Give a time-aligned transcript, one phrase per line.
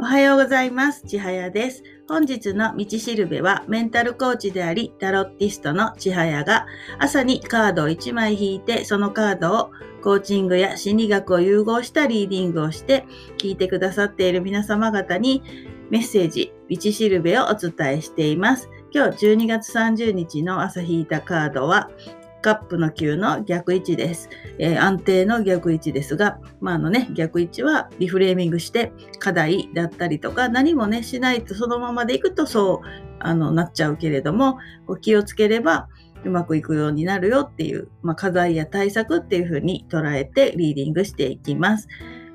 [0.00, 1.04] おはようございます。
[1.08, 1.82] ちはやです。
[2.08, 6.66] 本日の道しるべはメンタルコーチでありタロッティストのちはやが
[7.00, 13.06] 朝にカードを1枚引いてそのカードをコーチングや心理学を融合したリーディングをして
[13.38, 15.42] 聞いてくださっている皆様方に
[15.90, 18.70] メッセージ、道しるべをお伝えしています。
[18.92, 21.90] 今日12月30日の朝引いたカードは
[22.40, 24.28] カップの9の逆位置です。
[24.58, 32.86] えー、安定の逆位置ですが、まあ、あのね、逆位置はリフレーミングして課題だったりとか、何もね、しないとそのままでいくとそう、
[33.20, 35.88] あの、なっちゃうけれども、こう気をつければ
[36.24, 41.88] うまくいくようになるよっていう、まあ、課題や対策っていうふうに捉えてリーディングしていきます。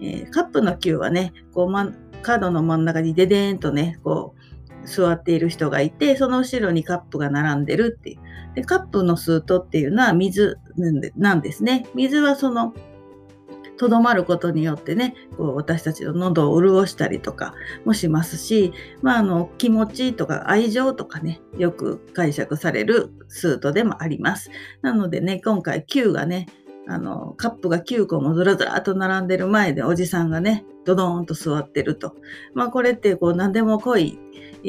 [0.00, 1.90] えー、カップの9はね、こう、ま、
[2.22, 4.35] カードの真ん中にデデーンとね、こう、
[4.86, 8.18] 座っている人がいて、その後ろにカップが並んでるっていう。
[8.54, 10.58] で、カップのスートっていうのは水
[11.16, 11.86] なんですね。
[11.94, 12.72] 水はその、
[13.76, 17.52] とどまることによってね、こう私たちの喉を潤したりとか
[17.84, 24.50] もしますし、まあ、あの、気持ちとか愛情とかね、よく解釈されるスートでもあります。
[24.80, 26.46] なのでね、今回 Q がね、
[26.88, 32.14] あの、カップが9個もずらずらっと並んでる前でおじさんがね、ドドーンと座ってると。
[32.54, 34.18] まあこれってこう何でも来い、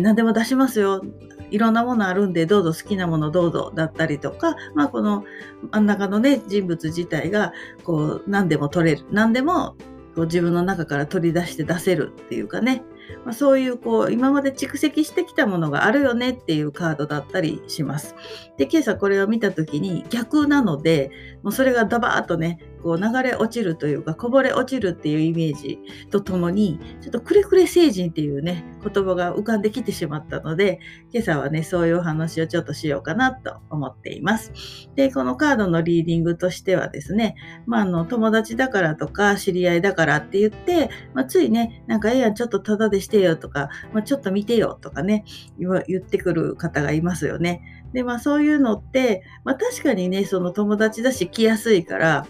[0.00, 1.02] 何でも出しますよ。
[1.50, 5.24] いろんなものあるんでどうぞ好きなものどうぞだったりとか、まあこの
[5.70, 7.52] 真ん中のね、人物自体が
[7.84, 9.04] こう何でも取れる。
[9.10, 9.76] 何でも
[10.14, 12.82] こう自分の中から取り出して出せるっていうかね、
[13.24, 18.14] まあ、そういうこう今まで蓄積してきたものがあるよねっていうカードだったりします。
[18.56, 21.10] で、今朝これを見た時に逆なので、
[21.42, 25.78] もうそれがダバーッとね、こう流れ落ちるというか、こぼれ落ちるっていうイメージ
[26.10, 30.80] とともに、ちょっとくれくれ星人っていうね、言葉が浮かんできてしまったので、
[31.12, 34.52] 今朝はね、そういうお話をちょっとしようかなと思っています。
[34.94, 37.34] で、このカードのリーディングとしてはですね、
[37.66, 45.24] まあ、あの、友達だからとか、知り合いだからって言って、まあ、ついね、なんか、ええやん、ちょっとタダでしてよとか、まあ、ちょっと見てよとかね、
[45.58, 47.62] 言ってくる方がいますよね。
[47.92, 52.26] で、まあそういうのって、まあ確かにね、その友達だし来やすいから、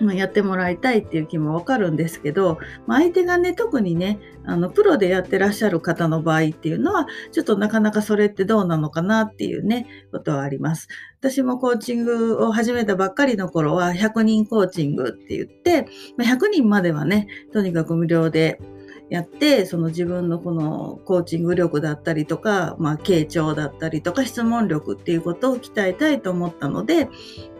[0.00, 10.88] ま、やってもらいたいっていう気もわかるんですけど、まあ、相手がね、特にね、あの、プロでやってらっしゃる方の場合っていうのは、ちょっとなかなかそれってどうなのかなっていうね、ことはあります。
[11.20, 18.60] 私もコーチングを始めたばっかりの頃は、100人コーチングって言って、まあ、100人まではね、とにかく無料で
[19.10, 27.08] やって、その自分のこのコーチング力だったりとか、まあ、傾聴だったりとか、質問力っていうことを鍛えたいと思ったので、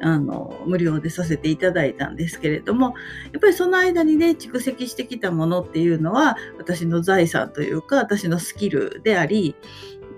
[0.01, 2.95] あの、無料でさせていただいたんですけれども、
[3.33, 9.55] やっぱりその間にね、蓄積してきたものっていうのは、私の財産というか、私のスキルであり、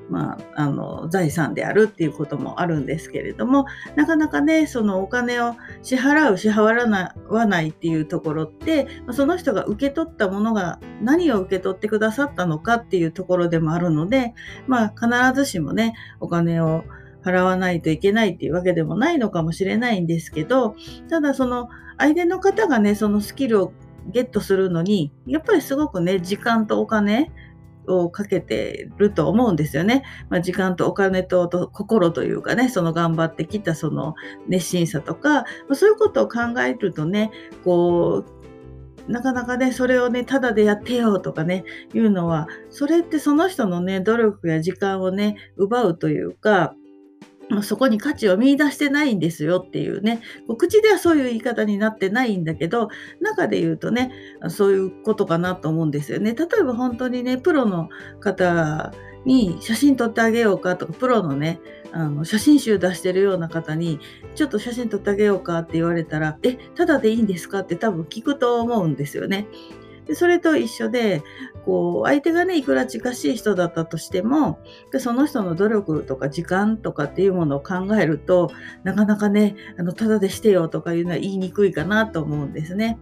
[0.08, 6.88] まあ、あの財産であるっていうこともあるんですけれどもなかなかねそのお金を支払う支払
[7.28, 14.34] わないっていうところってその人が受け取ったものが何を受け取ってくださったのかっていうところでもあるので、
[14.66, 16.84] まあ、必ずしもねお金を
[17.24, 20.76] 払わないといけないっていうわけでもないのかもしれないんですけど
[21.08, 21.68] ただその
[21.98, 23.72] 相手の方がねそのスキルを
[24.08, 27.32] ゲットするのにやっぱりすごくね時間とお金
[27.88, 30.02] をかけてると思うんですよね。
[30.28, 34.14] まあ、時間とお金とと心というかね、その頑張ってきたその
[34.48, 37.30] 熱心さとか、ま、そういうことを考えるとね、
[37.64, 38.36] こう、
[39.10, 41.64] なかなかね、それをね、ただでやってよとかね、
[41.94, 46.74] いうのは、それってその人のね、努力や時間をね、奪うというか、
[47.62, 50.20] そこに価値を見出してないんですよっていうね、
[50.58, 52.88] 口ではそういう言い方になってないんだけど、
[53.20, 54.10] 中で言うとね、
[54.48, 56.34] そういうことかなと思うんですよね。
[56.34, 57.88] 例えば本当にね、プロの
[58.20, 58.92] 方
[59.24, 61.60] に写真撮ってあげようかとか、プロのね、
[61.92, 64.00] あの写真集出してるような方に、
[64.34, 69.46] ちょっと写真撮ってあげようかって言われたら、え、ただでいいんですかって多分聞くと思うんですよね。
[70.06, 71.22] でそれと一緒で、
[71.64, 74.60] こう、相手がね、いくら近しい人だったとしても、
[74.92, 78.50] でその人の努力とか時間とかっていうものを考えると、
[78.84, 82.98] なかなかね、あの、ただでしてよとかいうのは言いにくいかなと思うんですね。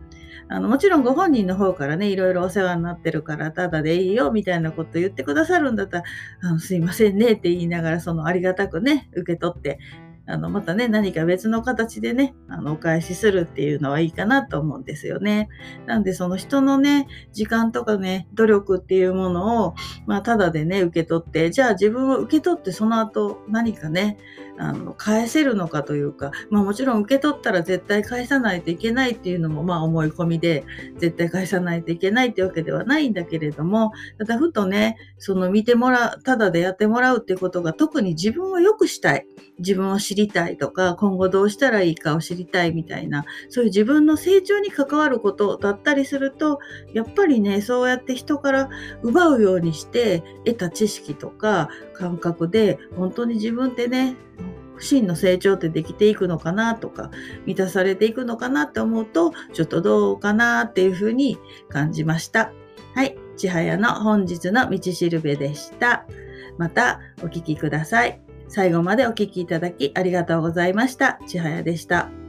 [0.49, 6.05] あの、もちろんご本人の方からね、いろいろお世話になってるから、ただでいいよ、みたいなこと言ってくださるんだったら、
[6.43, 9.79] あのすいませんねって言いながら、そのありがたくね、受け取って、
[10.27, 15.49] あの、またね、何か別の形でね、あの、お返しするっていうのはいいかなと思うんですよね。
[15.87, 19.75] なんで、その人のね、時間とかね、努力っていうものを、
[20.07, 24.19] まあ、ただでね、受け取って、じゃあ自分を受け取ってその後何かね、
[24.57, 30.65] あの、返せるのかというか、まあもちろん受け取ったら絶対返さないといけないっていうのも、まあ思い込みで、
[30.99, 39.27] 絶対返さないといけないってわけではないんだけれども、ただふとね、その見てもらう、ただでやってもらうっていうことが特に自分を良くしたい、
[39.59, 46.61] 自分を知知りたいとか、今後どうしたらいいかを知りたいみたいな、そういう自分の成長に関わることだったりすると、
[46.93, 48.71] やっぱりね、そうやって人から
[49.03, 54.17] 奪うようにして得た知識とか感覚で、本当に自分ってね、
[54.79, 57.11] 真の成長ってできていくのかなとか、
[57.47, 61.39] 満たされていくのかなって思うと、ちょっとどうかなっていうふうに
[61.69, 62.53] 感じました。
[62.95, 63.17] はい。
[63.37, 66.07] ちはやの本日の道しるべでした。
[66.57, 68.24] またお聴きください。
[68.55, 71.19] 最後までお聴きいただきありがとうございました。
[71.27, 72.24] ちはやでした。